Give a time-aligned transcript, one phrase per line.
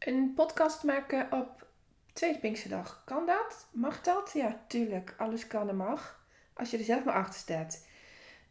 [0.00, 1.66] Een podcast maken op
[2.12, 3.02] Tweede Pinksterdag.
[3.04, 3.68] Kan dat?
[3.72, 4.30] Mag dat?
[4.34, 5.14] Ja, tuurlijk.
[5.18, 6.24] Alles kan en mag.
[6.54, 7.86] Als je er zelf maar achter staat.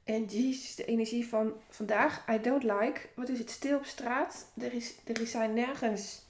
[0.04, 2.26] En jeez, de energie van vandaag.
[2.30, 3.10] I don't like.
[3.16, 3.50] Wat is het?
[3.50, 4.52] Stil op straat.
[4.62, 6.26] Er, is, er zijn nergens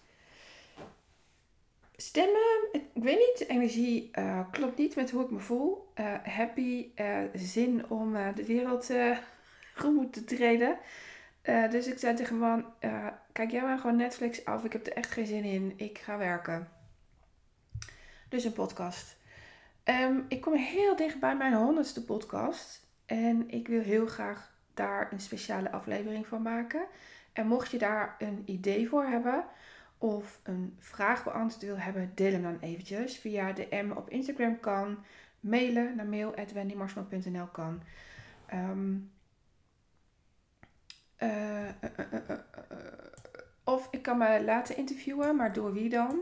[1.96, 2.70] stemmen.
[2.72, 3.48] Ik weet niet.
[3.48, 5.92] Energie uh, klopt niet met hoe ik me voel.
[5.96, 6.88] Uh, happy.
[6.96, 8.86] Uh, zin om de wereld
[9.76, 10.80] tegemoet te treden.
[11.44, 14.64] Uh, dus ik zei tegen man, uh, kijk jij maar gewoon Netflix af.
[14.64, 15.74] Ik heb er echt geen zin in.
[15.76, 16.70] Ik ga werken.
[18.30, 19.18] Dus een podcast.
[19.84, 22.88] Um, ik kom heel dicht bij mijn honderdste podcast.
[23.06, 26.86] En ik wil heel graag daar een speciale aflevering van maken.
[27.34, 29.46] En mocht je daar een idee voor hebben
[29.98, 33.18] of een vraag beantwoord wil hebben, deel hem dan eventjes.
[33.18, 35.04] Via de M op Instagram kan,
[35.40, 37.82] mailen naar mail.wendymarsman.nl kan.
[38.54, 39.12] Um,
[43.70, 46.20] of ik kan me laten interviewen, maar door wie dan?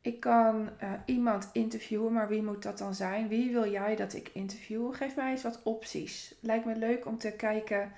[0.00, 0.70] Ik kan
[1.04, 3.28] iemand interviewen, maar wie moet dat dan zijn?
[3.28, 4.94] Wie wil jij dat ik interview?
[4.94, 6.34] Geef mij eens wat opties.
[6.40, 7.92] Lijkt me leuk om te kijken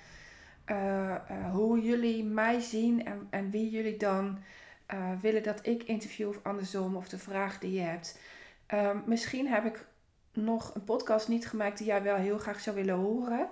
[1.51, 4.39] hoe jullie mij zien en, en wie jullie dan
[5.21, 8.19] willen dat ik interview of andersom of de vraag die je hebt.
[8.65, 9.85] Ehm, misschien heb ik
[10.33, 13.49] nog een podcast niet gemaakt die jij wel heel graag zou willen horen.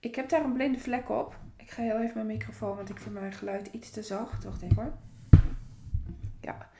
[0.00, 1.36] Ik heb daar een blinde vlek op.
[1.64, 4.44] Ik ga heel even mijn microfoon, want ik vind mijn geluid iets te zacht.
[4.44, 4.92] Wacht even hoor.
[6.40, 6.70] Ja.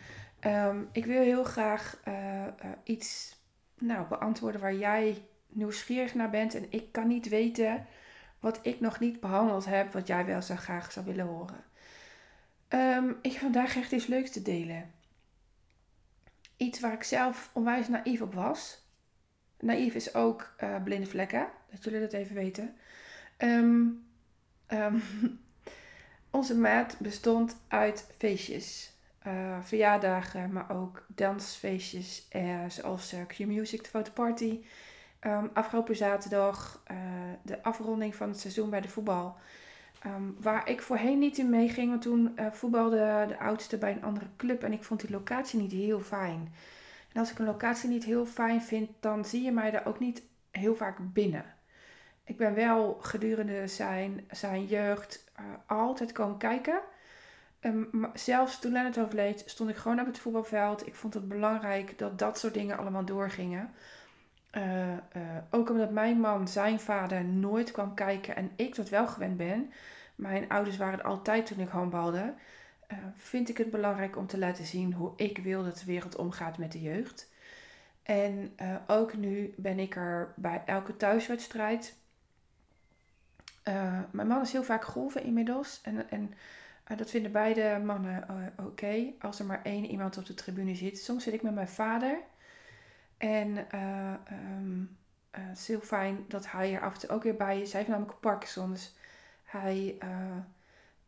[0.40, 2.48] Ehm, ik wil heel graag uh, uh,
[2.82, 3.36] iets
[3.78, 6.54] nou, beantwoorden waar jij nieuwsgierig naar bent.
[6.54, 7.86] En ik kan niet weten
[8.40, 11.64] wat ik nog niet behandeld heb, wat jij wel zo graag zou willen horen.
[12.68, 14.92] Um, ik vandaag echt iets leuks te delen.
[16.56, 18.88] Iets waar ik zelf onwijs naïef op was.
[19.60, 22.76] Naïef is ook uh, blinde vlekken, dat jullie dat even weten.
[23.38, 24.03] Um,
[24.68, 25.02] Um,
[26.30, 28.92] onze maat bestond uit feestjes.
[29.26, 32.28] Uh, verjaardagen, maar ook dansfeestjes.
[32.36, 34.60] Uh, zoals uh, Q-Music, de fotoparty.
[35.20, 36.82] Um, afgelopen zaterdag
[37.42, 39.36] de afronding van het seizoen bij de voetbal.
[40.06, 44.26] Um, waar ik voorheen niet in meeging, want toen voetbalde de oudste bij een andere
[44.36, 44.62] club.
[44.62, 46.52] En ik vond die locatie niet heel fijn.
[47.12, 49.98] En als ik een locatie niet heel fijn vind, dan zie je mij daar ook
[50.00, 51.44] niet heel vaak binnen
[52.24, 56.80] ik ben wel gedurende zijn, zijn jeugd uh, altijd komen kijken.
[57.60, 60.86] Um, zelfs toen Lennart overleed, stond ik gewoon op het voetbalveld.
[60.86, 63.70] Ik vond het belangrijk dat dat soort dingen allemaal doorgingen.
[64.52, 64.96] Uh, uh,
[65.50, 69.72] ook omdat mijn man, zijn vader, nooit kwam kijken en ik dat wel gewend ben.
[70.14, 72.34] Mijn ouders waren altijd toen ik handbalde.
[73.16, 76.58] vind ik het belangrijk om te laten zien hoe ik wil dat de wereld omgaat
[76.58, 77.30] met de jeugd.
[78.02, 81.96] En ook nu ben ik er bij elke thuiswedstrijd
[83.68, 85.80] uh, mijn man is heel vaak golven inmiddels.
[85.82, 86.34] En, en
[86.90, 89.12] uh, dat vinden beide mannen uh, oké.
[89.20, 90.98] Als er maar één iemand op de tribune zit.
[90.98, 92.18] Soms zit ik met mijn vader.
[93.16, 94.96] En um,
[95.30, 97.72] het is heel fijn dat hij er af en toe ook weer bij is.
[97.72, 98.70] Hij heeft namelijk Parkinson.
[98.70, 98.94] Dus
[99.44, 99.98] hij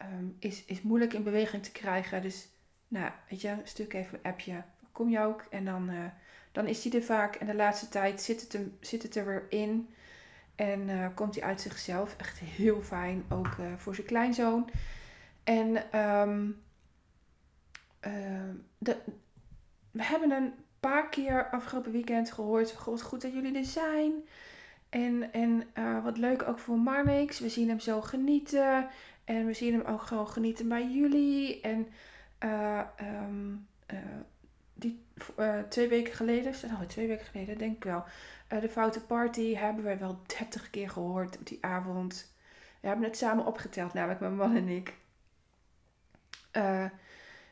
[0.01, 2.23] um, is, is moeilijk in beweging te krijgen.
[2.23, 2.49] Dus
[2.89, 4.63] nou, weet je, een stuk even een appje.
[4.93, 5.47] Kom je ook?
[5.51, 5.91] En dan,
[6.53, 7.35] dan is hij er vaak.
[7.35, 9.95] En de laatste tijd zit het, zit het er weer in.
[10.57, 12.15] En uh, komt hij uit zichzelf.
[12.17, 13.25] Echt heel fijn.
[13.29, 14.71] Ook uh, voor zijn kleinzoon.
[15.45, 16.63] En um,
[18.07, 18.13] uh,
[18.79, 18.97] de,
[19.91, 22.73] we hebben een paar keer afgelopen weekend gehoord.
[22.73, 24.13] God, goed dat jullie er zijn.
[24.89, 25.67] En, en
[26.03, 27.39] wat leuk ook voor Marnix.
[27.39, 28.89] We zien hem zo genieten.
[29.25, 31.61] En we zien hem ook gewoon genieten bij jullie.
[31.61, 31.89] En
[33.23, 33.67] um,
[34.79, 35.05] die,
[35.69, 38.05] twee weken geleden, oh, twee weken geleden denk ik wel
[38.53, 42.33] uh, de Foute Party hebben wij wel 30 keer gehoord op die avond.
[42.81, 44.95] We hebben het samen opgeteld, namelijk mijn man en ik.
[46.53, 46.85] Uh,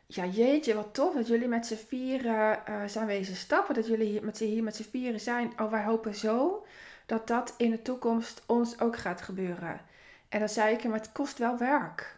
[0.06, 3.74] ja, jeetje, wat tof dat jullie met z'n vieren zijn wezen stappen.
[3.74, 5.60] Dat jullie hier met z'n hier met z'n vieren zijn.
[5.60, 6.66] Oh, wij hopen zo
[7.06, 9.80] dat dat in de toekomst ons ook gaat gebeuren.
[10.28, 12.13] En dan zei ik maar het kost wel werk.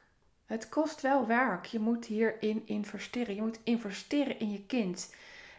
[0.46, 1.64] Het kost wel werk.
[1.64, 3.34] Je moet hierin investeren.
[3.34, 5.14] Je moet investeren in je kind.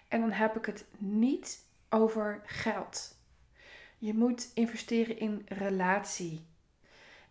[0.08, 3.16] En dan heb ik het niet over geld.
[3.98, 6.46] Je moet investeren in relatie.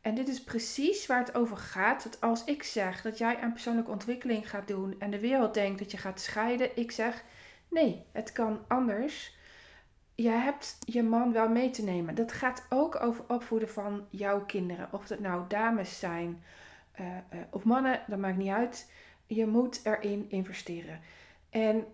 [0.01, 2.03] En dit is precies waar het over gaat.
[2.03, 5.79] Dat als ik zeg dat jij aan persoonlijke ontwikkeling gaat doen en de wereld denkt
[5.79, 7.25] dat je gaat scheiden, ik zeg
[7.69, 9.35] nee, het kan anders.
[10.15, 12.15] Je hebt je man wel mee te nemen.
[12.15, 14.89] Dat gaat ook over opvoeden van jouw kinderen.
[14.93, 16.43] Of het nou dames zijn
[17.01, 17.07] uh,
[17.51, 18.91] of mannen, dat maakt niet uit.
[19.27, 21.01] Je moet erin investeren.
[21.51, 21.85] En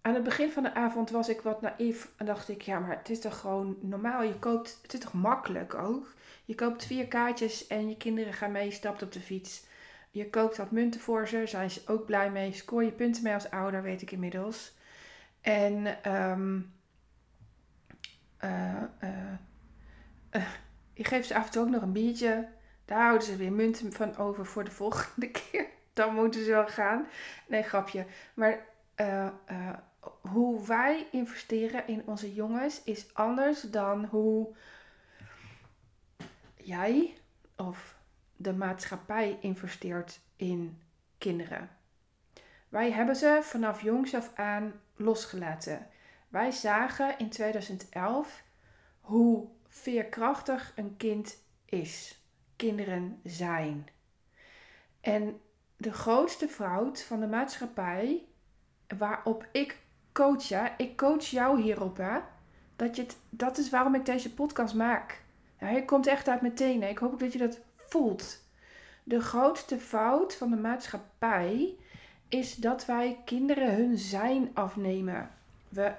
[0.00, 2.96] aan het begin van de avond was ik wat naïef en dacht ik, ja, maar
[2.96, 4.22] het is toch gewoon normaal.
[4.22, 6.14] Je koopt, het is toch makkelijk ook.
[6.44, 9.64] Je koopt vier kaartjes en je kinderen gaan mee, stapt op de fiets.
[10.10, 12.52] Je koopt wat munten voor ze, zijn ze ook blij mee.
[12.52, 14.74] Scoor je punten mee als ouder, weet ik inmiddels.
[15.40, 16.60] En ehm,
[18.36, 19.32] eh, eh,
[20.30, 20.42] eh,
[21.00, 22.48] je geeft ze af en toe ook nog een biertje.
[22.84, 25.66] Daar houden ze weer munten van over voor de volgende keer.
[25.92, 27.06] Dan moeten ze wel gaan.
[27.46, 28.06] Nee, grapje.
[28.34, 28.58] Maar
[30.20, 34.54] hoe wij investeren in onze jongens is anders dan hoe
[36.56, 37.16] jij
[37.56, 37.96] of
[38.36, 40.80] de maatschappij investeert in
[41.18, 41.70] kinderen.
[42.68, 45.86] Wij hebben ze vanaf jongs af aan losgelaten.
[46.28, 48.42] Wij zagen in 2011
[49.00, 52.21] hoe veerkrachtig een kind is.
[52.62, 53.88] Kinderen zijn.
[55.00, 55.40] En
[55.76, 58.24] de grootste fout van de maatschappij,
[58.98, 59.78] waarop ik
[60.12, 62.18] coach, ik coach jou hierop, hè,
[62.76, 65.22] dat, je het, dat is waarom ik deze podcast maak.
[65.60, 66.88] Ja, hij komt echt uit mijn tenen.
[66.88, 68.42] Ik hoop ook dat je dat voelt.
[69.04, 71.74] De grootste fout van de maatschappij
[72.28, 75.30] is dat wij kinderen hun zijn afnemen.
[75.68, 75.92] We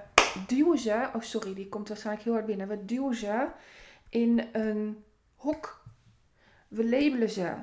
[0.46, 2.68] duwen ze, oh sorry, die komt waarschijnlijk heel hard binnen.
[2.68, 3.46] We duwen ze
[4.08, 5.04] in een
[5.36, 5.82] hok.
[6.74, 7.54] We labelen ze.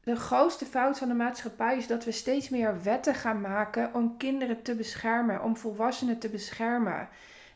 [0.00, 4.16] De grootste fout van de maatschappij is dat we steeds meer wetten gaan maken om
[4.16, 7.08] kinderen te beschermen, om volwassenen te beschermen.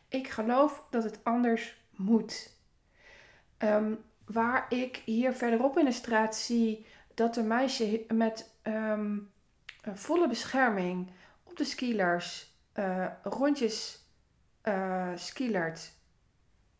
[0.07, 2.57] Ik geloof dat het anders moet.
[3.57, 3.93] Ehm,
[4.25, 9.17] waar ik hier verderop in de straat zie dat een meisje met ehm,
[9.81, 11.11] een volle bescherming
[11.43, 14.05] op de skilers uh, rondjes
[14.63, 15.93] uh, skilert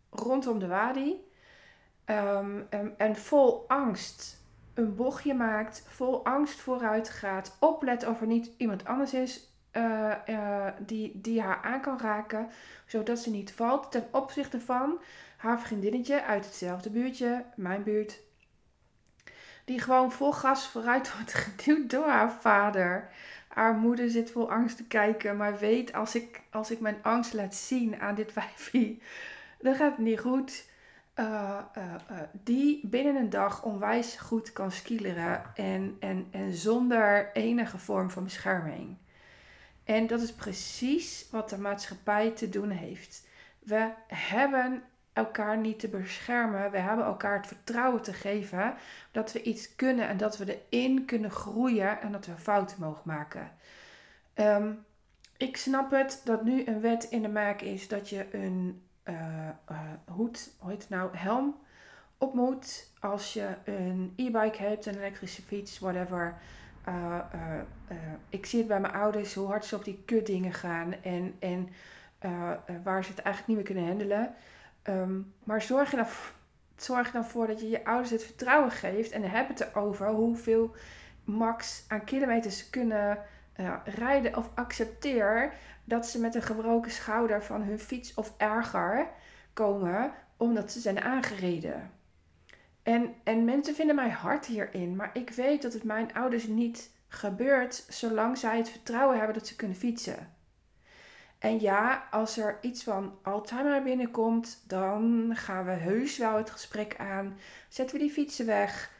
[0.10, 1.29] rondom de wadi.
[2.10, 2.62] Ehm,
[2.98, 8.86] en, vol angst een bochtje maakt, vol angst vooruit gaat, oplet of er niet iemand
[8.86, 12.50] anders is uh, die, die haar aan kan raken,
[12.86, 15.02] zodat ze niet valt ten opzichte van
[15.38, 18.20] haar vriendinnetje uit hetzelfde buurtje, mijn buurt,
[19.66, 23.10] die gewoon vol gas vooruit wordt geduwd door haar vader.
[23.48, 27.34] Haar moeder zit vol angst te kijken, maar weet als ik, als ik mijn angst
[27.34, 29.02] laat zien aan dit wijfie,
[29.60, 30.69] dan gaat het niet goed.
[31.20, 37.32] Uh, uh, uh, die binnen een dag onwijs goed kan skileren en, en, en zonder
[37.34, 38.98] enige vorm van bescherming.
[39.84, 43.28] En dat is precies wat de maatschappij te doen heeft.
[43.60, 44.84] We hebben
[45.14, 46.72] elkaar niet te beschermen.
[46.72, 48.74] We hebben elkaar het vertrouwen te geven
[49.12, 53.04] dat we iets kunnen en dat we erin kunnen groeien en dat we fouten mogen
[53.06, 53.52] maken.
[54.34, 54.72] Ehm,
[55.38, 58.84] ik snap het dat nu een wet in de maak is dat je een
[60.06, 61.56] hoed, hoe heet het nou, helm
[62.20, 66.38] op moet als je een e-bike hebt, een elektrische fiets, whatever.
[66.88, 67.20] Uh,
[68.30, 71.70] ik zie het bij mijn ouders hoe hard ze op die kutdingen gaan en, en
[72.84, 74.36] waar ze het eigenlijk niet meer kunnen handelen.
[74.82, 76.08] Ehm, maar zorg er, dan,
[76.76, 79.12] zorg dan voor dat je je ouders het vertrouwen geeft.
[79.12, 80.76] En heb het erover hoeveel
[81.24, 83.18] max aan kilometers ze kunnen
[83.84, 84.38] rijden.
[84.38, 85.54] Of accepteer
[85.90, 89.08] dat ze met een gebroken schouder van hun fiets of erger
[89.54, 90.14] komen.
[90.38, 91.92] Omdat ze zijn aangereden.
[92.84, 94.96] En, en mensen vinden mij hard hierin.
[94.96, 99.48] Maar ik weet dat het mijn ouders niet gebeurt zolang zij het vertrouwen hebben dat
[99.48, 100.34] ze kunnen fietsen.
[101.40, 106.96] En ja, als er iets van Alzheimer binnenkomt, dan gaan we heus wel het gesprek
[106.98, 107.38] aan.
[107.70, 108.92] Zetten we die fietsen weg.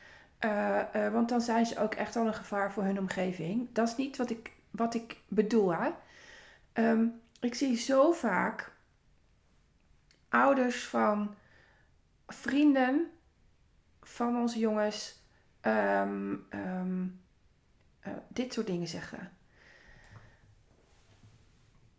[0.46, 3.68] Uh, uh, want dan zijn ze ook echt al een gevaar voor hun omgeving.
[3.74, 5.74] Dat is niet wat ik, wat ik bedoel.
[5.74, 5.90] Hè?
[6.80, 8.72] Um, ik zie zo vaak
[10.30, 11.36] ouders van
[12.28, 13.12] vrienden
[14.02, 15.24] van onze jongens
[15.62, 17.22] um, um,
[18.08, 19.32] uh, dit soort dingen zeggen.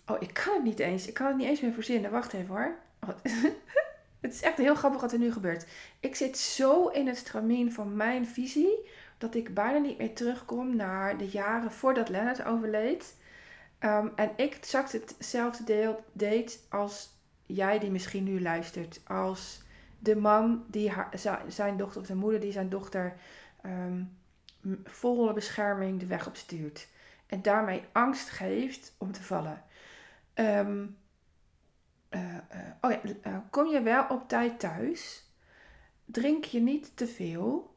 [0.07, 1.07] Oh, ik kan het niet eens.
[1.07, 2.11] Ik kan het niet eens meer verzinnen.
[2.11, 2.79] Wacht even hoor.
[3.01, 3.09] Oh,
[4.21, 5.67] het is echt heel grappig wat er nu gebeurt.
[6.01, 10.77] Ik zit zo in het stramien van mijn visie dat ik bijna niet meer terugkom
[10.77, 13.17] naar de jaren voordat Lennart overleed.
[13.85, 17.11] Um, en ik exact hetzelfde deel deed als
[17.47, 19.01] jij die misschien nu luistert.
[19.05, 19.63] Als
[19.99, 21.11] de man die haar,
[21.47, 23.17] zijn dochter of de moeder die zijn dochter
[23.67, 24.17] um,
[24.85, 26.89] volle bescherming de weg op stuurt.
[27.27, 29.65] En daarmee angst geeft om te vallen.
[30.35, 30.97] Um,
[32.11, 32.39] uh, uh,
[32.81, 35.25] oh uh, kom je wel op tijd thuis?
[36.05, 37.69] Drink je niet te veel?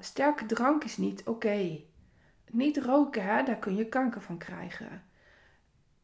[0.00, 1.80] sterke drank is niet oké.
[2.52, 3.42] Niet roken, hè?
[3.42, 5.02] daar kun je kanker van krijgen.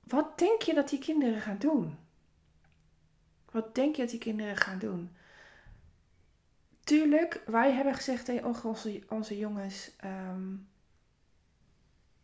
[0.05, 1.97] Wat denk je dat die kinderen gaan doen?
[3.51, 5.17] Wat denk je dat die kinderen gaan doen?
[6.85, 10.69] Tuurlijk, wij hebben gezegd tegen onze, onze jongens: um,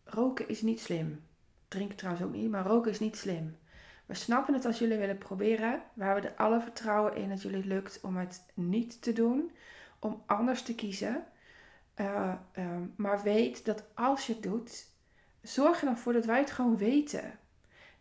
[0.04, 1.22] roken is niet slim
[1.74, 3.56] drinken trouwens ook niet, maar roken is niet slim.
[4.06, 5.82] We snappen het als jullie willen proberen.
[5.94, 9.50] We hebben er alle vertrouwen in dat jullie lukt om het niet te doen,
[9.98, 11.24] om anders te kiezen.
[11.94, 14.86] Eh, ehm, maar weet dat als je het doet,
[15.42, 17.38] zorg er dan voor dat wij het gewoon weten.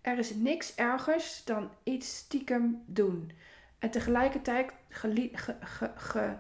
[0.02, 3.32] Er is niks ergers dan iets stiekem doen.
[3.80, 4.74] En tegelijkertijd
[5.04, 6.32] uh,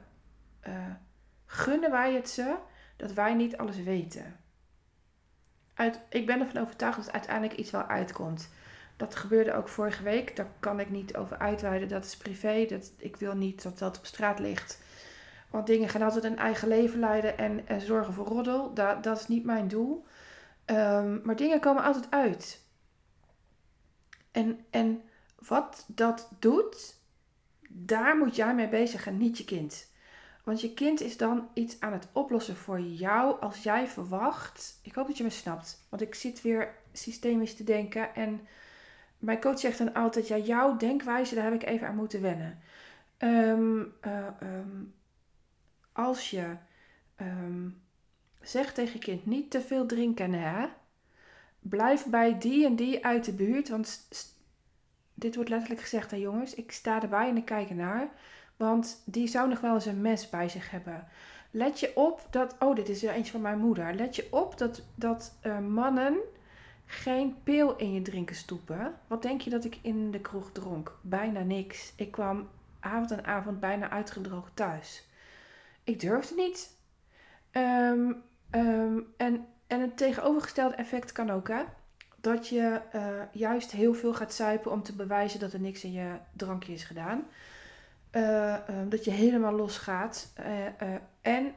[1.45, 2.55] gunnen wij het ze
[2.97, 4.39] dat wij niet alles weten.
[5.73, 8.49] Uit, ik ben ervan overtuigd dat uiteindelijk iets wel uitkomt.
[8.97, 10.35] Dat gebeurde ook vorige week.
[10.35, 11.87] Daar kan ik niet over uitweiden.
[11.87, 12.65] Dat is privé.
[12.65, 14.81] Dat, ik wil niet dat dat op straat ligt.
[15.53, 18.73] Want dingen gaan altijd een eigen leven leiden en, en zorgen voor roddel.
[18.73, 20.05] Dat, dat is niet mijn doel.
[20.65, 22.61] Ehm, maar dingen komen altijd uit.
[24.31, 25.01] En, en
[25.47, 26.95] wat dat doet,
[27.69, 29.91] daar moet jij mee bezig gaan, niet je kind.
[30.43, 34.79] Want je kind is dan iets aan het oplossen voor jou als jij verwacht.
[34.83, 35.85] Ik hoop dat je me snapt.
[35.89, 38.15] Want ik zit weer systemisch te denken.
[38.15, 38.47] En
[39.17, 42.59] mijn coach zegt dan altijd: ja, jouw denkwijze, daar heb ik even aan moeten wennen.
[43.17, 43.81] Ehm,
[45.93, 46.55] als je
[47.15, 47.69] ehm,
[48.41, 50.67] zegt tegen je kind: niet te veel drinken, hè?
[51.59, 53.69] Blijf bij die en die uit de buurt.
[53.69, 54.07] Want
[55.13, 56.53] dit wordt letterlijk gezegd, hè jongens.
[56.53, 58.09] Ik sta erbij en ik kijk ernaar.
[58.57, 61.07] Want die zou nog wel eens een mes bij zich hebben.
[61.51, 62.55] Let je op dat.
[62.59, 63.93] Oh, dit is er eentje van mijn moeder.
[63.93, 66.17] Let je op dat, dat uh, mannen
[66.85, 68.93] geen pil in je drinken stoepen.
[69.07, 70.97] Wat denk je dat ik in de kroeg dronk?
[71.01, 71.93] Bijna niks.
[71.95, 75.07] Ik kwam avond en avond bijna uitgedroogd thuis.
[75.83, 76.77] Ik durfde niet.
[77.51, 78.11] Ehm,
[78.49, 81.63] ehm, en, en het tegenovergestelde effect kan ook, hè?
[82.21, 85.91] Dat je uh, juist heel veel gaat zuipen om te bewijzen dat er niks in
[85.91, 87.27] je drankje is gedaan.
[88.11, 90.33] Uh, um, dat je helemaal losgaat.
[90.39, 91.53] Uh, en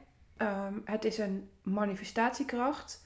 [0.85, 3.05] het is een manifestatiekracht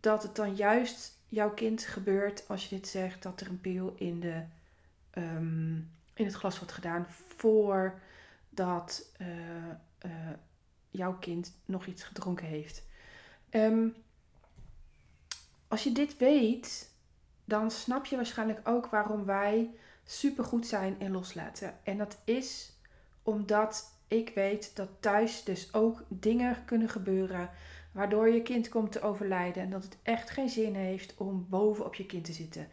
[0.00, 3.94] dat het dan juist jouw kind gebeurt als je dit zegt, dat er een pil
[3.98, 4.42] in, de,
[6.14, 7.06] in het glas wordt gedaan
[7.36, 9.12] voordat
[10.90, 12.82] jouw kind nog iets gedronken heeft.
[15.68, 16.90] als je dit weet,
[17.44, 19.70] dan snap je waarschijnlijk ook waarom wij
[20.04, 21.78] super goed zijn in loslaten.
[21.82, 22.72] En dat is
[23.22, 27.50] omdat ik weet dat thuis dus ook dingen kunnen gebeuren
[27.92, 31.84] waardoor je kind komt te overlijden en dat het echt geen zin heeft om boven
[31.84, 32.68] op je kind te zitten.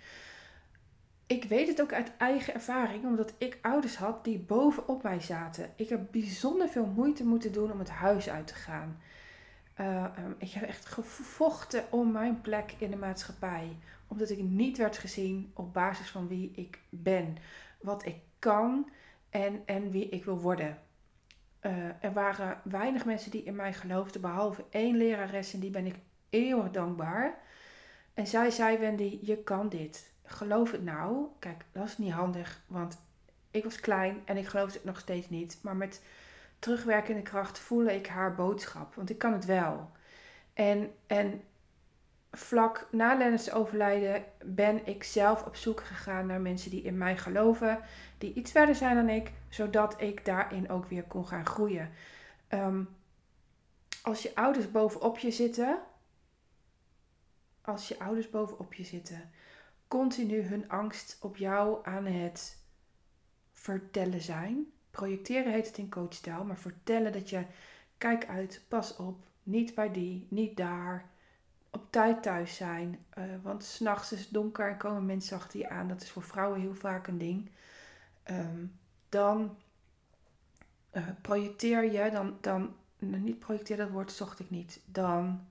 [1.31, 5.69] Ik weet het ook uit eigen ervaring, omdat ik ouders had die bovenop mij zaten.
[5.75, 9.01] Ik heb bijzonder veel moeite moeten doen om het huis uit te gaan.
[9.79, 14.77] Uh, um, ik heb echt gevochten om mijn plek in de maatschappij, omdat ik niet
[14.77, 17.38] werd gezien op basis van wie ik ben,
[17.81, 18.89] wat ik kan
[19.29, 20.77] en, en wie ik wil worden.
[21.61, 25.85] Uh, er waren weinig mensen die in mij geloofden, behalve één lerares en die ben
[25.85, 25.95] ik
[26.29, 27.39] eeuwig dankbaar.
[28.13, 30.11] En zij zei, Wendy, je kan dit.
[30.31, 31.25] Geloof het nou.
[31.39, 33.00] Kijk, dat is niet handig, want
[33.51, 35.59] ik was klein en ik geloofde het nog steeds niet.
[35.61, 36.03] Maar met
[36.59, 39.91] terugwerkende kracht voelde ik haar boodschap, want ik kan het wel.
[40.53, 41.41] En, en
[42.31, 47.17] vlak na Lennart's overlijden ben ik zelf op zoek gegaan naar mensen die in mij
[47.17, 47.79] geloven,
[48.17, 51.89] die iets verder zijn dan ik, zodat ik daarin ook weer kon gaan groeien.
[52.50, 52.89] Um,
[54.01, 55.79] als je ouders bovenop je zitten,
[57.61, 59.31] als je ouders bovenop je zitten,
[59.91, 62.57] continu hun angst op jou aan het
[63.53, 64.71] vertellen zijn.
[64.91, 67.45] Projecteren heet het in coachtaal, maar vertellen dat je,
[67.98, 71.10] kijk uit, pas op, niet bij die, niet daar
[71.69, 73.05] op tijd thuis zijn.
[73.17, 75.88] Uh, want s'nachts is het donker en komen mensen achter je aan.
[75.88, 77.50] Dat is voor vrouwen heel vaak een ding.
[78.29, 78.79] Um,
[79.10, 79.57] dan
[80.93, 84.81] uh, projecteer je, dan, dan, niet projecteer, dat woord zocht ik niet.
[84.86, 85.48] Dan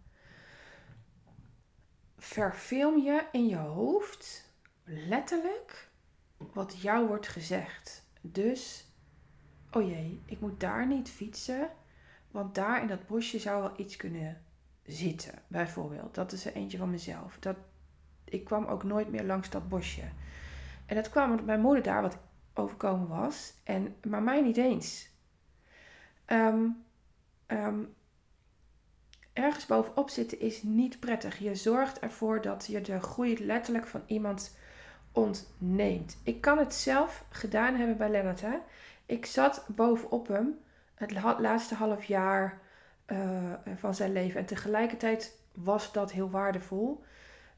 [2.21, 4.53] verfilm je in je hoofd
[4.85, 5.91] letterlijk
[6.37, 8.05] wat jou wordt gezegd.
[8.21, 8.87] Dus,
[9.71, 11.71] oh jee, ik moet daar niet fietsen,
[12.31, 14.43] want daar in dat bosje zou wel iets kunnen
[14.83, 16.15] zitten, bijvoorbeeld.
[16.15, 17.37] Dat is er eentje van mezelf.
[17.39, 17.57] Dat,
[18.25, 20.09] ik kwam ook nooit meer langs dat bosje.
[20.87, 22.19] En dat kwam omdat mijn moeder daar wat
[22.55, 25.11] overkomen was, en, maar mij niet eens.
[26.27, 26.85] Um,
[27.47, 27.95] um,
[29.43, 31.39] ergens bovenop zitten is niet prettig.
[31.39, 34.57] Je zorgt ervoor dat je de groei letterlijk van iemand
[35.13, 36.19] ontneemt.
[36.23, 38.43] Ik kan het zelf gedaan hebben bij Lennart.
[39.07, 40.59] Ik zat bovenop hem
[40.95, 42.61] het laatste half jaar
[43.07, 44.41] uh, van zijn leven.
[44.41, 47.05] En tegelijkertijd was dat heel waardevol.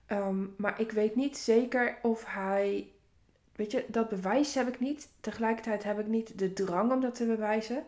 [0.08, 2.90] Um, maar ik weet niet zeker of hij.
[3.56, 5.08] Weet je, dat bewijs heb ik niet.
[5.20, 7.84] Tegelijkertijd heb ik niet de drang om dat te bewijzen.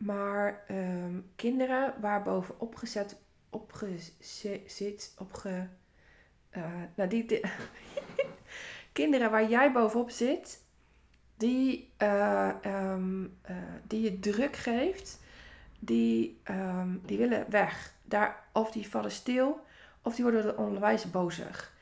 [0.00, 3.16] Maar um, kinderen waar bovenop gezet,
[3.50, 5.68] opgezit, opge.
[6.56, 6.64] Uh,
[6.94, 7.40] nou, die,
[8.92, 10.62] kinderen waar jij bovenop zit,
[11.36, 15.20] die, uh, um, uh, die je druk geeft,
[15.78, 17.94] die, ehm, die willen weg.
[18.04, 19.60] Daar, of die vallen stil,
[20.02, 21.78] of die worden door het onderwijs bozig.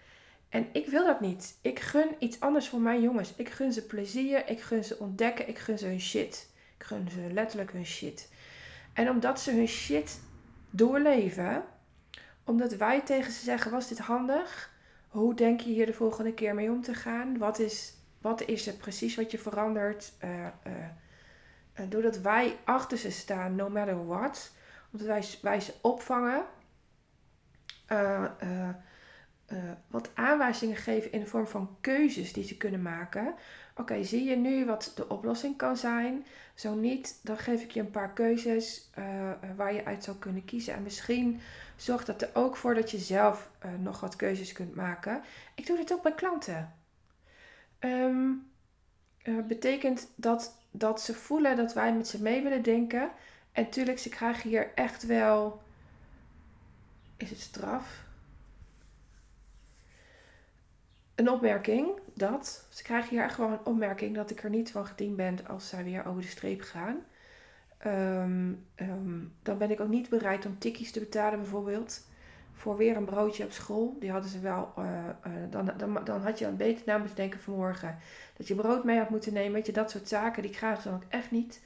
[0.49, 1.59] En ik wil dat niet.
[1.63, 3.35] Ik gun iets anders voor mijn jongens.
[3.35, 6.51] Ik gun ze plezier, ik gun ze ontdekken, ik gun ze hun shit.
[6.89, 8.33] Ik gun ze letterlijk hun shit.
[8.93, 10.21] En omdat ze hun shit
[10.71, 11.65] doorleven,
[12.45, 14.73] omdat wij tegen ze zeggen: Was dit handig?
[15.09, 17.39] Hoe denk je hier de volgende keer mee om te gaan?
[17.39, 20.13] Wat is, wat is er precies wat je verandert?
[20.25, 20.47] Uh,
[21.89, 24.53] doordat wij achter ze staan, no matter what,
[24.93, 26.45] omdat wij, wij ze opvangen,
[29.87, 33.35] wat aanwijzingen geven in de vorm van keuzes die ze kunnen maken.
[33.77, 36.27] Oké, zie je nu wat de oplossing kan zijn?
[36.55, 38.91] Zo niet, dan geef ik je een paar keuzes
[39.57, 40.75] waar je uit zou kunnen kiezen.
[40.75, 41.41] En misschien
[41.77, 45.23] zorgt dat er ook voor dat je zelf nog wat keuzes kunt maken.
[45.55, 46.75] Ik doe dit ook bij klanten.
[47.81, 48.51] Um,
[49.49, 53.11] betekent dat, dat ze voelen dat wij met ze mee willen denken.
[53.53, 55.63] En tuurlijk, ze krijgen hier echt wel.
[57.17, 58.07] Is het straf?
[61.19, 62.67] Een opmerking dat.
[62.69, 65.69] Ze krijgen hier echt wel een opmerking dat ik er niet van gediend ben als
[65.69, 66.97] zij weer over de streep gaan.
[67.79, 72.07] Ehm, ehm, dan ben ik ook niet bereid om tikkies te betalen bijvoorbeeld.
[72.53, 73.97] Voor weer een broodje op school.
[74.01, 74.73] Die hadden ze wel.
[74.79, 74.85] Uh,
[75.51, 77.99] dan, dan, dan had je een beter na moeten denken vanmorgen.
[78.37, 79.53] Dat je brood mee had moeten nemen.
[79.53, 80.43] Weet je, dat soort zaken.
[80.43, 81.63] Die krijgen ze dan ook echt niet.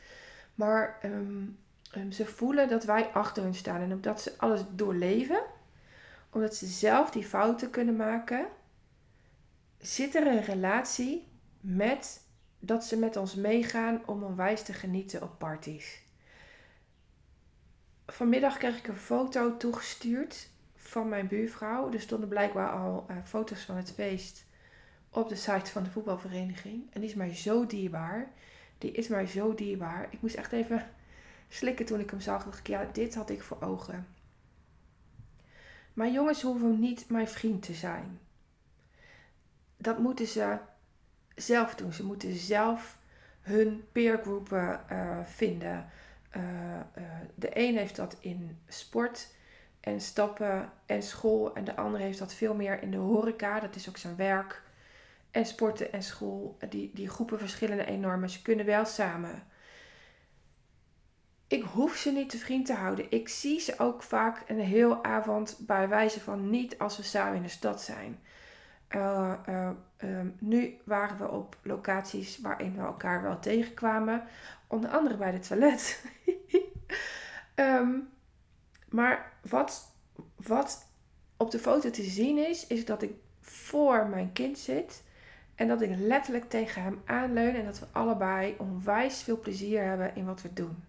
[0.54, 3.80] Maar ehm, ze voelen dat wij achter hun staan.
[3.80, 5.42] En omdat ze alles doorleven.
[6.30, 8.46] Omdat ze zelf die fouten kunnen maken.
[9.82, 11.28] Zit er een relatie
[11.60, 12.26] met
[12.58, 16.02] dat ze met ons meegaan om onwijs te genieten op parties.
[18.06, 21.92] Vanmiddag kreeg ik een foto toegestuurd van mijn buurvrouw.
[21.92, 24.44] Er stonden blijkbaar al uh, foto's van het feest
[25.10, 26.92] op de site van de voetbalvereniging.
[26.92, 28.32] En die is mij zo dierbaar.
[28.78, 30.08] Die is mij zo dierbaar.
[30.10, 30.90] Ik moest echt even
[31.48, 32.44] slikken toen ik hem zag.
[32.44, 34.06] Dacht ik, ja, dit had ik voor ogen.
[35.92, 38.18] Maar jongens hoeven niet mijn vriend te zijn.
[39.82, 40.56] Dat moeten ze
[41.34, 41.92] zelf doen.
[41.92, 42.98] Ze moeten zelf
[43.40, 45.90] hun peergroepen uh, vinden.
[46.36, 47.04] Uh, uh,
[47.34, 49.28] de een heeft dat in sport
[49.80, 51.54] en stappen en school.
[51.54, 53.60] En de ander heeft dat veel meer in de horeca.
[53.60, 54.62] Dat is ook zijn werk.
[55.30, 56.56] En sporten en school.
[56.68, 58.20] Die, die groepen verschillen enorm.
[58.20, 59.42] Maar ze kunnen wel samen.
[61.46, 63.06] Ik hoef ze niet te vriend te houden.
[63.10, 67.36] Ik zie ze ook vaak een heel avond bij wijze van niet als we samen
[67.36, 68.20] in de stad zijn.
[68.94, 69.70] Uh, uh,
[70.02, 74.24] um, nu waren we op locaties waarin we elkaar wel tegenkwamen.
[74.66, 76.04] Onder andere bij het toilet.
[77.54, 78.08] um,
[78.98, 79.94] maar wat,
[80.36, 80.86] wat
[81.36, 85.02] op de foto te zien is, is dat ik voor mijn kind zit.
[85.54, 87.54] En dat ik letterlijk tegen hem aanleun.
[87.54, 90.84] En dat we allebei onwijs veel plezier hebben in wat we doen.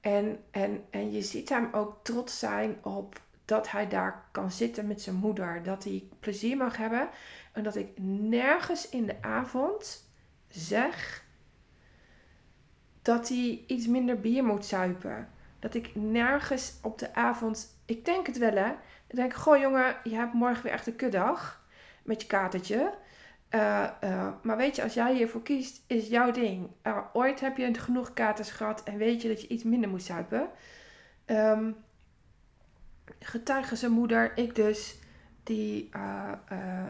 [0.00, 4.86] En, en, en je ziet hem ook trots zijn op dat hij daar kan zitten
[4.86, 5.62] met zijn moeder.
[5.62, 7.08] Dat hij plezier mag hebben.
[7.52, 7.88] En dat ik
[8.28, 10.10] nergens in de avond
[10.48, 11.24] zeg
[13.02, 15.28] dat hij iets minder bier moet zuipen.
[15.58, 17.80] Dat ik nergens op de avond.
[17.84, 18.70] Ik denk het wel hè.
[19.06, 21.66] Ik denk, goh jongen, je hebt morgen weer echt een kuddag.
[22.02, 22.94] Met je katertje.
[23.50, 26.70] Uh, uh, maar weet je, als jij hiervoor kiest, is jouw ding.
[26.82, 30.02] Uh, ooit heb je genoeg katers gehad en weet je dat je iets minder moet
[30.02, 30.48] zuipen.
[31.26, 31.76] Um,
[33.20, 34.98] getuige zijn moeder, ik dus,
[35.42, 36.84] die uh, uh,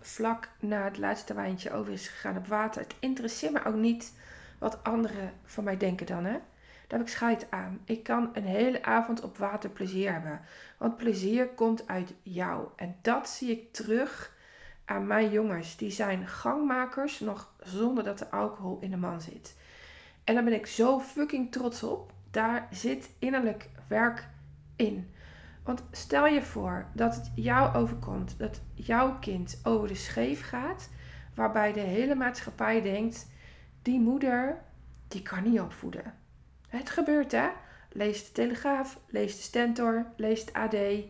[0.00, 2.82] vlak na het laatste wijntje over is gegaan op water.
[2.82, 4.12] Het interesseert me ook niet
[4.58, 6.38] wat anderen van mij denken dan, hè.
[6.86, 7.80] Daar heb ik scheid aan.
[7.84, 10.40] Ik kan een hele avond op water plezier hebben.
[10.78, 12.68] Want plezier komt uit jou.
[12.76, 14.36] En dat zie ik terug
[14.84, 15.76] aan mijn jongens.
[15.76, 19.56] Die zijn gangmakers nog zonder dat er alcohol in de man zit.
[20.24, 22.12] En daar ben ik zo fucking trots op.
[22.30, 24.28] Daar zit innerlijk werk
[24.76, 25.13] in.
[25.64, 30.90] Want stel je voor dat het jou overkomt, dat jouw kind over de scheef gaat,
[31.34, 33.26] waarbij de hele maatschappij denkt:
[33.82, 34.62] die moeder,
[35.08, 36.14] die kan niet opvoeden.
[36.68, 37.48] Het gebeurt hè.
[37.90, 40.74] Lees de Telegraaf, lees de Stentor, lees het AD.
[40.74, 41.02] Uh,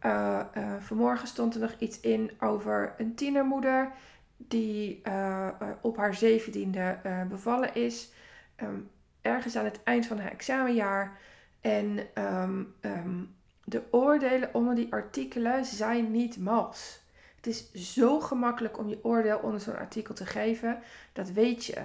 [0.00, 3.92] uh, vanmorgen stond er nog iets in over een tienermoeder
[4.36, 5.48] die uh,
[5.80, 8.12] op haar zeventiende bevallen is.
[8.56, 11.18] Um, ergens aan het eind van haar examenjaar.
[11.60, 12.74] En um,
[13.64, 17.00] de oordelen onder die artikelen zijn niet mals.
[17.36, 21.82] Het is zo gemakkelijk om je oordeel onder zo'n artikel te geven, dat weet je.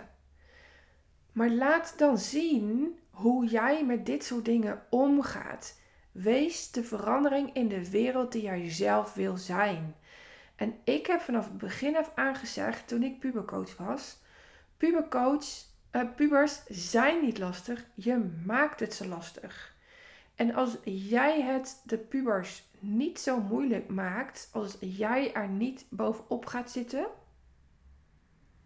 [1.31, 5.79] Maar laat dan zien hoe jij met dit soort dingen omgaat.
[6.11, 9.95] Wees de verandering in de wereld die jij zelf wil zijn.
[10.55, 14.17] En ik heb vanaf het begin af aan gezegd, toen ik pubercoach was:
[14.77, 15.65] pubercoach
[15.97, 19.75] Uh, pubers zijn niet lastig, je maakt het ze lastig.
[20.37, 26.45] En als jij het de pubers niet zo moeilijk maakt, als jij er niet bovenop
[26.45, 27.07] gaat zitten,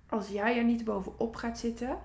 [0.10, 2.00] als jij er niet bovenop gaat zitten,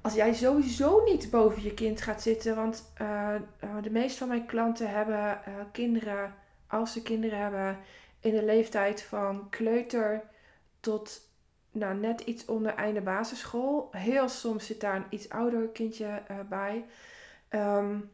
[0.00, 3.34] als jij sowieso niet boven je kind gaat zitten, want uh,
[3.82, 6.34] de meeste van mijn klanten hebben uh, kinderen,
[6.66, 7.78] als ze kinderen hebben,
[8.20, 10.22] in de leeftijd van kleuter
[10.80, 11.30] tot
[11.70, 13.88] nou, net iets onder einde basisschool.
[13.90, 16.84] Heel soms zit daar een iets ouder kindje bij.
[17.50, 18.10] Um,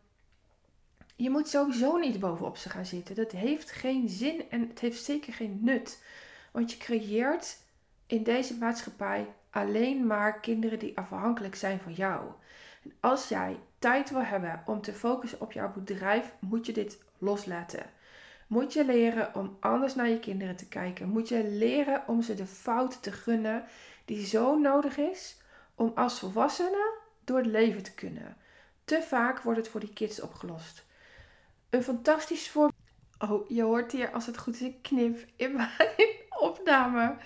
[1.16, 3.14] je moet sowieso niet bovenop ze gaan zitten.
[3.14, 6.03] Dat heeft geen zin en het heeft zeker geen nut.
[6.51, 7.59] Want je creëert
[8.07, 12.31] in deze maatschappij alleen maar kinderen die afhankelijk zijn van jou.
[12.85, 16.99] En als jij tijd wil hebben om te focussen op jouw bedrijf, moet je dit
[17.18, 17.90] loslaten.
[18.47, 21.09] Moet je leren om anders naar je kinderen te kijken.
[21.09, 23.64] Moet je leren om ze de fouten te gunnen
[24.05, 25.37] die zo nodig is
[25.75, 28.37] om als volwassene door het leven te kunnen.
[28.85, 30.85] Te vaak wordt het voor die kids opgelost.
[31.71, 32.81] Een fantastisch voorbeeld.
[33.18, 35.71] Oh, je hoort hier als het goed is een knip in mijn
[36.49, 37.16] opname.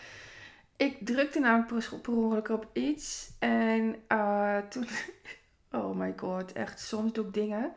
[0.76, 3.30] Ik drukte namelijk per ongeluk op iets.
[3.38, 4.86] En uh, toen...
[5.70, 6.80] Oh my god, echt.
[6.80, 7.72] Soms doe ik dingen.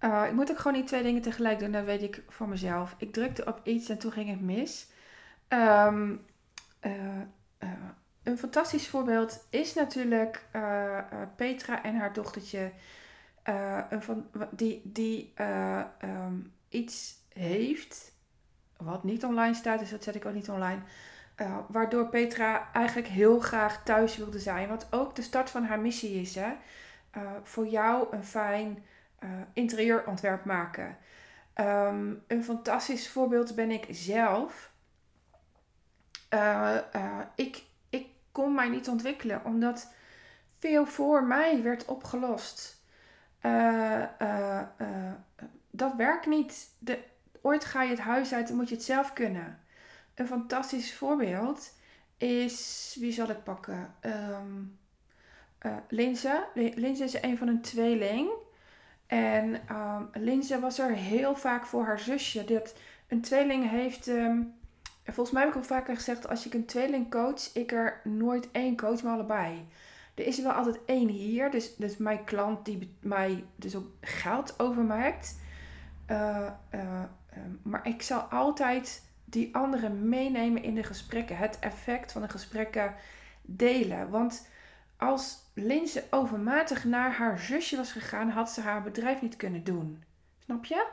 [0.00, 1.72] Uh, ik moet ook gewoon niet twee dingen tegelijk doen.
[1.72, 2.94] Dat weet ik voor mezelf.
[2.98, 4.88] Ik drukte op iets en toen ging het mis.
[5.48, 6.26] Um,
[8.24, 10.44] een fantastisch voorbeeld is natuurlijk
[11.36, 12.72] Petra en haar dochtertje
[13.48, 15.32] uh, van, die, die
[16.02, 18.12] um, iets heeft,
[18.76, 20.80] wat niet online staat, dus dat zet ik ook niet online.
[21.68, 24.68] Waardoor Petra eigenlijk heel graag thuis wilde zijn.
[24.68, 26.34] Wat ook de start van haar missie is.
[26.34, 26.52] Hè?
[27.42, 28.84] voor jou een fijn
[29.52, 30.96] interieurontwerp maken.
[31.54, 34.72] Um, een fantastisch voorbeeld ben ik zelf.
[37.34, 37.64] ik
[38.34, 39.92] kon mij niet ontwikkelen omdat
[40.58, 42.82] veel voor mij werd opgelost.
[43.42, 44.62] Uh, uh,
[45.70, 46.68] dat werkt niet.
[46.78, 46.98] De,
[47.42, 49.60] ooit ga je het huis uit en moet je het zelf kunnen.
[50.14, 51.72] Een fantastisch voorbeeld
[52.16, 53.94] is, wie zal ik pakken?
[54.00, 54.78] Um,
[55.88, 56.46] Linze.
[56.54, 58.30] Linze is een van een tweeling.
[59.06, 62.44] En um, Linze was er heel vaak voor haar zusje.
[62.44, 62.74] Dat
[63.08, 64.06] een tweeling heeft.
[64.06, 64.54] Um,
[65.04, 68.50] volgens mij heb ik al vaker gezegd: als ik een tweeling coach, ik er nooit
[68.50, 69.66] één coach, maar allebei.
[70.14, 71.50] Er is er wel altijd één hier.
[71.50, 75.38] Dus, dus mijn klant die mij dus ook geld overmaakt.
[76.10, 77.00] Uh, uh,
[77.62, 81.36] maar ik zal altijd die anderen meenemen in de gesprekken.
[81.36, 82.94] Het effect van de gesprekken
[83.42, 84.10] delen.
[84.10, 84.48] Want
[84.96, 90.02] als Linse overmatig naar haar zusje was gegaan, had ze haar bedrijf niet kunnen doen.
[90.38, 90.86] Snap je?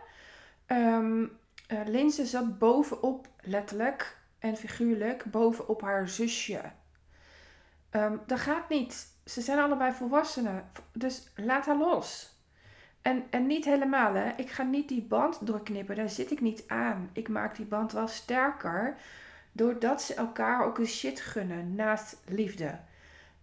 [0.68, 1.32] Um,
[1.72, 6.62] uh, Linse zat bovenop, letterlijk en figuurlijk, bovenop haar zusje.
[7.92, 9.08] Um, dat gaat niet.
[9.26, 10.72] Ze zijn allebei volwassenen.
[10.94, 12.36] Dus laat haar los.
[13.02, 14.32] En, en niet helemaal, hè.
[14.36, 15.96] Ik ga niet die band doorknippen.
[15.96, 17.10] Daar zit ik niet aan.
[17.14, 18.98] Ik maak die band wel sterker.
[19.52, 22.80] Doordat ze elkaar ook een shit gunnen naast liefde.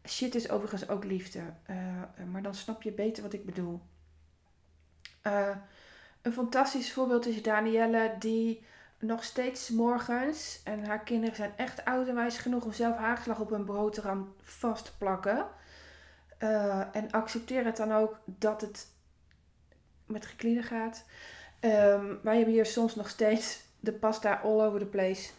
[0.06, 1.40] Shit is overigens ook liefde.
[1.70, 1.76] Uh,
[2.30, 3.80] maar dan snap je beter wat ik bedoel.
[5.26, 5.56] Uh,
[6.22, 8.66] een fantastisch voorbeeld is Danielle, die
[8.98, 13.40] nog steeds morgens, en haar kinderen zijn echt oud en wijs genoeg om zelf haagslag
[13.40, 15.46] op hun broodram vast te plakken.
[16.38, 18.86] Uh, en accepteer het dan ook dat het
[20.06, 21.04] met geklieden gaat.
[21.60, 25.30] Um, wij hebben hier soms nog steeds de pasta all over the place.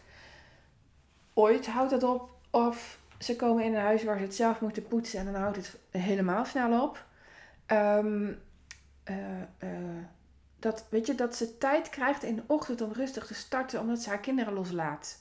[1.34, 2.30] Ooit houdt het op.
[2.50, 5.56] Of ze komen in een huis waar ze het zelf moeten poetsen en dan houdt
[5.56, 7.04] het helemaal snel op.
[7.66, 8.42] Um,
[10.60, 13.98] dat, weet je, dat ze tijd krijgt in de ochtend om rustig te starten omdat
[13.98, 15.18] ze haar kinderen loslaat.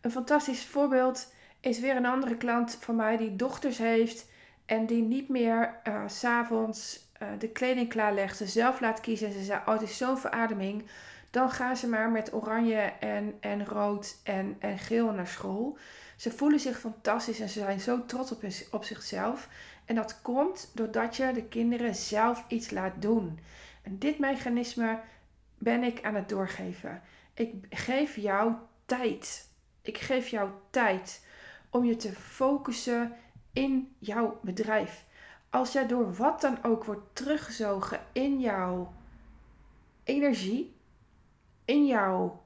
[0.00, 4.26] Een fantastisch voorbeeld is weer een andere klant van mij die dochters heeft
[4.66, 9.26] en die niet meer uh, s'avonds uh, de kleding klaarlegt, ze zelf laat kiezen.
[9.26, 10.84] En ze zei, oh het is zo'n verademing.
[11.30, 15.78] Dan gaan ze maar met oranje en, en rood en, en geel naar school.
[16.16, 19.48] Ze voelen zich fantastisch en ze zijn zo trots op, op zichzelf.
[19.84, 23.38] En dat komt doordat je de kinderen zelf iets laat doen.
[23.82, 25.00] En dit mechanisme
[25.58, 27.02] ben ik aan het doorgeven.
[27.34, 28.54] Ik geef jou
[28.86, 29.48] tijd.
[29.82, 31.26] Ik geef jou tijd
[31.70, 33.16] om je te focussen
[33.52, 35.06] in jouw bedrijf.
[35.50, 38.92] Als jij door wat dan ook wordt teruggezogen in jouw
[40.04, 40.76] energie,
[41.64, 42.42] in jouw.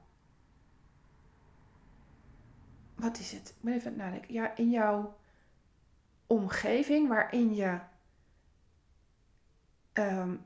[2.95, 3.55] Wat is het?
[3.61, 4.33] Ik even nadenken.
[4.33, 5.15] Ja, in jouw
[6.27, 7.79] omgeving waarin je
[9.93, 10.45] um,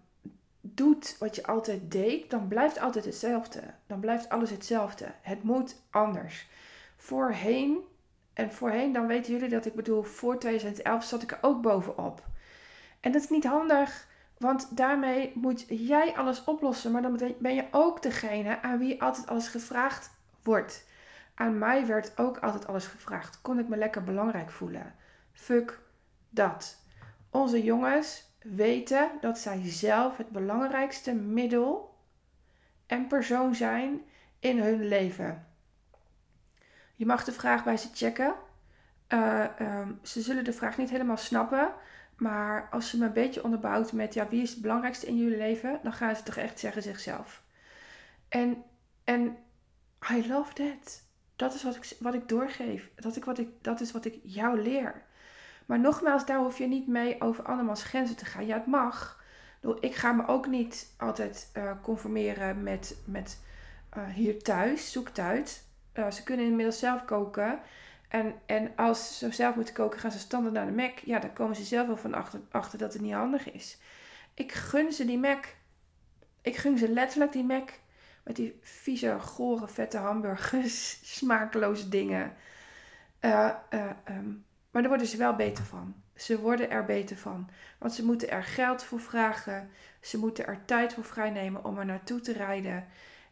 [0.62, 3.62] doet wat je altijd deed, dan blijft altijd hetzelfde.
[3.88, 5.06] Dan blijft alles hetzelfde.
[5.22, 6.48] Het moet anders.
[6.98, 7.80] Voorheen
[8.34, 12.24] En voorheen, dan weten jullie dat ik bedoel, voor 2011 zat ik er ook bovenop.
[13.00, 16.92] En dat is niet handig, want daarmee moet jij alles oplossen.
[16.92, 20.12] Maar dan ben je ook degene aan wie altijd alles gevraagd
[20.44, 20.88] wordt.
[21.36, 23.42] Aan mij werd ook altijd alles gevraagd.
[23.42, 24.96] Kon ik me lekker belangrijk voelen?
[25.32, 25.80] Fuck
[26.30, 26.78] dat.
[27.30, 31.98] Onze jongens weten dat zij zelf het belangrijkste middel
[32.86, 34.02] en persoon zijn
[34.40, 35.48] in hun leven.
[36.96, 38.36] Je mag de vraag bij ze checken.
[39.10, 41.74] Uh, um, ze zullen de vraag niet helemaal snappen.
[42.18, 45.38] Maar als je me een beetje onderbouwt met ja, wie is het belangrijkste in jullie
[45.38, 47.44] leven, dan gaan ze toch echt zeggen zichzelf.
[48.30, 48.64] En,
[49.04, 49.38] en
[50.12, 51.08] I love that.
[51.36, 52.90] Dat is wat ik, wat ik doorgeef.
[52.96, 55.04] Dat, ik, wat ik, dat is wat ik jou leer.
[55.70, 58.46] Maar nogmaals, daar hoef je niet mee over andermans grenzen te gaan.
[58.46, 59.24] Ja, het mag.
[59.80, 63.40] Ik ga me ook niet altijd uh, conformeren met, met
[63.98, 64.92] uh, hier thuis.
[64.92, 65.66] Zoek uit.
[65.94, 67.60] Uh, ze kunnen inmiddels zelf koken.
[68.08, 70.98] En, en als ze zelf moeten koken, gaan ze standaard naar de Mac.
[70.98, 73.78] Ja, dan komen ze zelf wel van achter, achter dat het niet handig is.
[74.34, 75.46] Ik gun ze die Mac.
[76.42, 77.70] Ik gun ze letterlijk die Mac.
[78.24, 81.00] Met die vieze, gore, vette hamburgers.
[81.18, 82.34] Smakeloze dingen.
[83.22, 83.50] Uh,
[84.72, 85.96] maar daar worden ze wel beter van.
[86.16, 87.50] Ze worden er beter van.
[87.78, 89.70] Want ze moeten er geld voor vragen.
[90.02, 92.88] Ze moeten er tijd voor vrijnemen om er naartoe te rijden.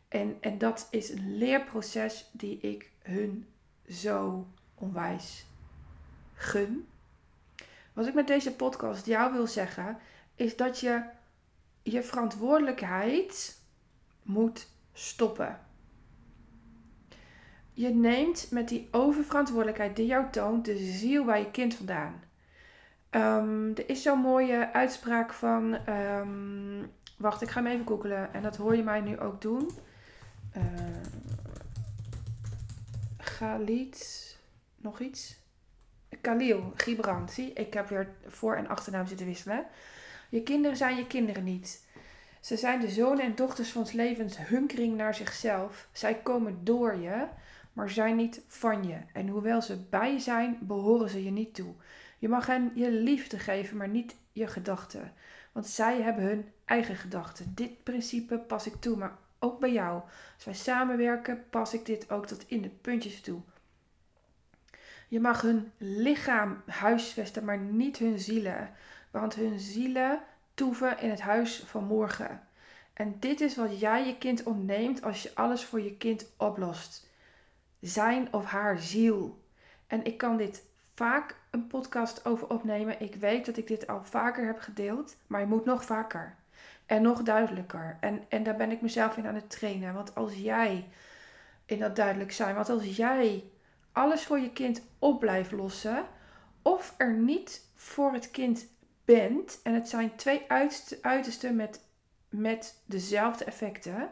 [0.08, 3.48] En, en dat is een leerproces die ik hun
[3.90, 5.46] zo onwijs
[6.34, 6.88] gun.
[7.94, 9.98] Wat ik met deze podcast jou wil zeggen,
[10.36, 11.04] is dat je
[11.84, 13.60] je verantwoordelijkheid
[14.24, 15.67] moet stoppen.
[17.78, 22.24] Je neemt met die oververantwoordelijkheid die jou toont de ziel bij je kind vandaan.
[23.12, 25.90] Um, er is zo'n mooie uitspraak van.
[25.90, 28.34] Um, wacht, ik ga hem even googelen.
[28.34, 29.70] En dat hoor je mij nu ook doen.
[30.58, 30.64] Uh,
[33.18, 34.38] Galit.
[34.78, 35.40] Nog iets?
[36.22, 37.30] Khalil Gibran.
[37.30, 39.66] Zie, ik heb weer voor- en achternaam zitten wisselen.
[40.30, 41.86] Je kinderen zijn je kinderen niet.
[42.42, 45.88] Ze zijn de zonen en dochters van ons levens hunkering naar zichzelf.
[45.92, 47.26] Zij komen door je
[47.78, 48.98] maar zijn niet van je.
[49.14, 51.74] En hoewel ze bij je zijn, behoren ze je niet toe.
[52.18, 55.14] Je mag hen je liefde geven, maar niet je gedachten.
[55.52, 57.52] Want zij hebben hun eigen gedachten.
[57.56, 60.02] Dit principe pas ik toe, maar ook bij jou.
[60.36, 63.42] Als wij samenwerken, pas ik dit ook tot in de puntjes toe.
[65.08, 68.70] Je mag hun lichaam huisvesten, maar niet hun zielen.
[69.12, 70.20] Want hun zielen
[70.54, 72.42] toeven in het huis van morgen.
[72.94, 77.07] En dit is wat jij je kind ontneemt als je alles voor je kind oplost
[77.80, 79.46] zijn of haar ziel.
[79.88, 83.02] En ik kan dit vaak een podcast over opnemen.
[83.02, 86.36] Ik weet dat ik dit al vaker heb gedeeld, maar je moet nog vaker.
[86.86, 87.98] En nog duidelijker.
[88.00, 89.94] En, en daar ben ik mezelf in aan het trainen.
[89.94, 90.90] Want als jij
[91.66, 93.44] in dat duidelijk zijn, want als jij
[93.92, 96.06] alles voor je kind op blijft lossen,
[96.62, 98.68] of er niet voor het kind
[99.06, 100.46] bent, en het zijn twee
[101.02, 101.82] uitersten met,
[102.30, 104.10] met dezelfde effecten,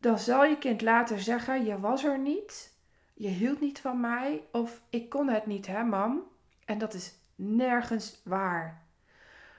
[0.00, 2.72] dan zal je kind later zeggen: Je was er niet,
[3.14, 6.22] je hield niet van mij, of ik kon het niet, hè, mam?
[6.64, 8.82] En dat is nergens waar.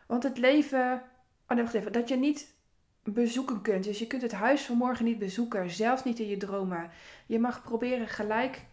[0.07, 1.03] Want het leven.
[1.47, 1.91] Oh nee, wacht even.
[1.91, 2.53] Dat je niet
[3.03, 3.83] bezoeken kunt.
[3.83, 6.89] Dus je kunt het huis van morgen niet bezoeken, zelfs niet in je dromen.
[7.25, 8.65] Je mag proberen gelijk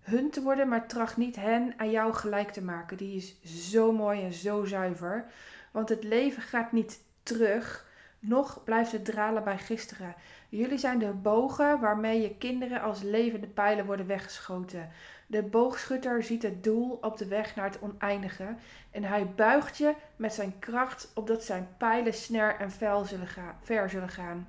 [0.00, 2.96] hun te worden, maar tracht niet hen aan jou gelijk te maken.
[2.96, 5.30] Die is zo mooi en zo zuiver.
[5.70, 7.85] Want het leven gaat niet terug,
[8.28, 10.14] nog blijft het dralen bij gisteren.
[10.48, 14.90] Jullie zijn de bogen waarmee je kinderen als levende pijlen worden weggeschoten.
[15.26, 18.54] De boogschutter ziet het doel op de weg naar het oneindige
[18.90, 22.70] en hij buigt je met zijn kracht opdat zijn pijlen sner en
[23.06, 24.48] zullen gaan, ver zullen gaan.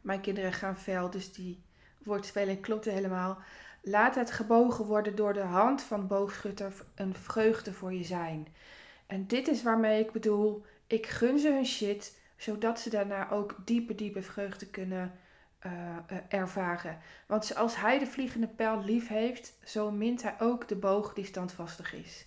[0.00, 1.62] Mijn kinderen gaan fel, dus die
[2.04, 3.38] woordspeling klopt helemaal.
[3.82, 8.48] Laat het gebogen worden door de hand van boogschutter een vreugde voor je zijn.
[9.06, 13.56] En dit is waarmee ik bedoel, ik gun ze hun shit zodat ze daarna ook
[13.64, 15.12] diepe, diepe vreugde kunnen
[15.66, 15.72] uh,
[16.28, 16.98] ervaren.
[17.26, 21.24] Want zoals hij de vliegende pijl lief heeft, zo mint hij ook de boog die
[21.24, 22.26] standvastig is.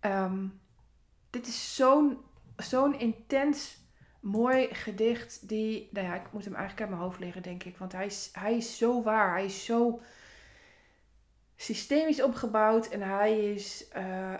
[0.00, 0.60] Um,
[1.30, 2.18] dit is zo'n
[2.56, 3.78] zo'n intens
[4.20, 7.76] mooi gedicht die, nou ja, ik moet hem eigenlijk uit mijn hoofd leren, denk ik.
[7.76, 10.00] Want hij is, hij is zo waar, hij is zo
[11.56, 14.34] systemisch opgebouwd en hij is uh,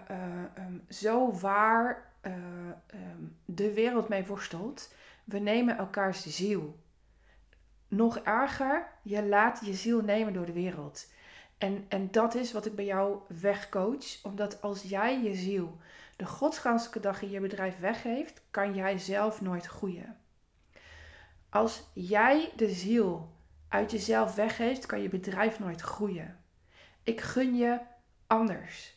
[0.58, 2.32] um, zo waar uh,
[2.94, 4.94] um, de wereld mee worstelt.
[5.24, 6.78] We nemen elkaars ziel.
[7.88, 11.10] Nog erger, je laat je ziel nemen door de wereld.
[11.58, 14.22] En, en dat is wat ik bij jou wegcoach.
[14.22, 15.78] Omdat als jij je ziel
[16.16, 20.16] de godsganselijke dag in je bedrijf weggeeft, kan jij zelf nooit groeien.
[21.48, 23.32] Als jij de ziel
[23.68, 26.38] uit jezelf weggeeft, kan je bedrijf nooit groeien.
[27.02, 27.80] Ik gun je
[28.26, 28.96] anders.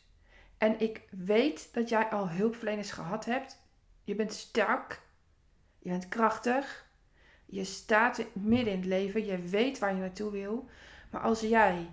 [0.58, 3.62] En ik weet dat jij al hulpverleners gehad hebt.
[4.04, 5.02] Je bent sterk.
[5.78, 6.86] Je bent krachtig.
[7.46, 9.24] Je staat midden in het leven.
[9.24, 10.68] Je weet waar je naartoe wil.
[11.10, 11.90] Maar als jij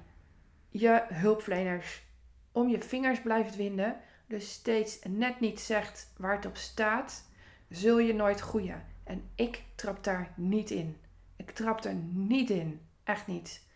[0.70, 2.04] je hulpverleners
[2.52, 7.30] om je vingers blijft winden, dus steeds net niet zegt waar het op staat,
[7.70, 8.86] zul je nooit groeien.
[9.04, 10.98] En ik trap daar niet in.
[11.36, 12.82] Ik trap er niet in.
[13.04, 13.68] Echt niet.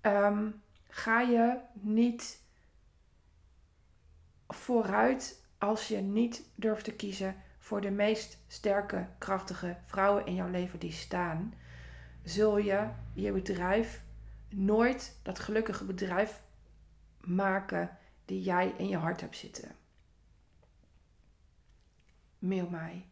[0.00, 0.50] Ehm,
[0.88, 2.41] ga je niet
[4.54, 10.50] vooruit als je niet durft te kiezen voor de meest sterke, krachtige vrouwen in jouw
[10.50, 11.54] leven die staan,
[12.22, 14.02] zul je je bedrijf
[14.48, 16.42] nooit dat gelukkige bedrijf
[17.20, 19.70] maken die jij in je hart hebt zitten.
[22.38, 23.06] Mail mij.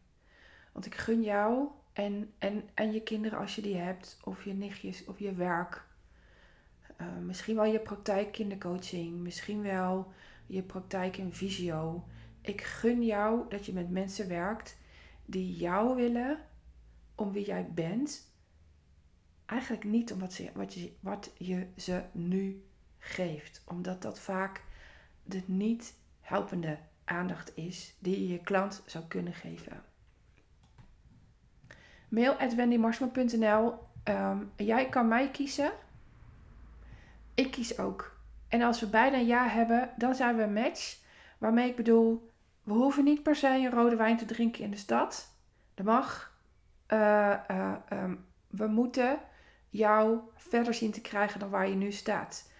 [0.72, 4.52] Want ik gun jou en, en, en je kinderen als je die hebt, of je
[4.52, 5.84] nichtjes of je werk.
[7.00, 10.12] Uh, misschien wel je praktijk kindercoaching, misschien wel
[10.50, 12.04] je praktijk in visio.
[12.40, 14.76] Ik gun jou dat je met mensen werkt
[15.24, 16.38] die jou willen
[17.14, 18.28] om wie jij bent.
[19.46, 22.64] Eigenlijk niet om wat, ze, wat, je, wat je ze nu
[22.98, 24.64] geeft, omdat dat vaak
[25.22, 29.82] de niet helpende aandacht is die je je klant zou kunnen geven.
[32.08, 33.74] Mail at wendymarsman.nl.
[34.04, 35.72] Um, jij kan mij kiezen.
[37.34, 38.19] Ik kies ook.
[38.50, 40.98] En als we beide een ja hebben, dan zijn we een match.
[41.38, 42.30] Waarmee ik bedoel,
[42.62, 45.34] we hoeven niet per se een rode wijn te drinken in de stad.
[45.74, 46.38] Dat mag.
[46.88, 49.18] Uh, uh, um, we moeten
[49.68, 52.50] jou verder zien te krijgen dan waar je nu staat.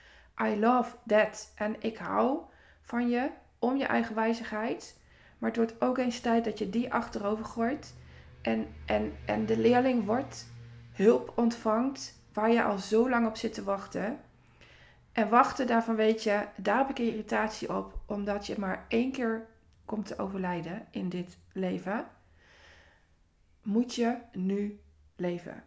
[0.42, 1.52] I love that.
[1.54, 2.40] En ik hou
[2.82, 4.98] van je om je eigen wijzigheid.
[5.38, 7.94] Maar het wordt ook eens tijd dat je die achterover gooit.
[8.42, 10.46] En, en, en de leerling wordt,
[10.92, 14.20] hulp ontvangt waar je al zo lang op zit te wachten.
[15.12, 19.46] En wachten, daarvan weet je, daar heb ik irritatie op, omdat je maar één keer
[19.84, 22.06] komt te overlijden in dit leven.
[23.62, 24.80] Moet je nu
[25.16, 25.64] leven.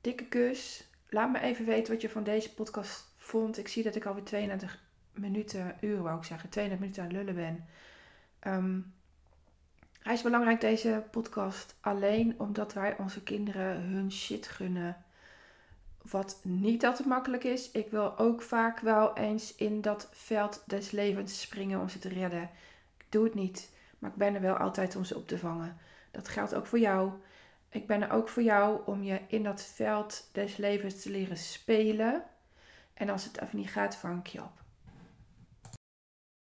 [0.00, 0.88] Dikke kus.
[1.08, 3.58] Laat me even weten wat je van deze podcast vond.
[3.58, 7.34] Ik zie dat ik alweer 32 minuten, uren wou ik zeggen, 32 minuten aan lullen
[7.34, 7.66] ben.
[8.54, 8.92] Um,
[10.02, 15.04] hij is belangrijk, deze podcast, alleen omdat wij onze kinderen hun shit gunnen.
[16.02, 17.70] Wat niet altijd makkelijk is.
[17.70, 22.08] Ik wil ook vaak wel eens in dat veld des levens springen om ze te
[22.08, 22.50] redden.
[22.96, 25.78] Ik doe het niet, maar ik ben er wel altijd om ze op te vangen.
[26.10, 27.12] Dat geldt ook voor jou.
[27.68, 31.36] Ik ben er ook voor jou om je in dat veld des levens te leren
[31.36, 32.22] spelen.
[32.94, 34.59] En als het even niet gaat, vang ik je op.